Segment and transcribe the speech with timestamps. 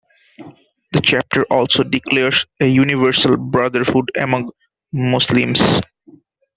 [0.93, 4.49] The chapter also declares a universal brotherhood among
[4.91, 5.61] Muslims.